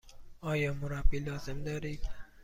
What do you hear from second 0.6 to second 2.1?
مربی لازم دارید؟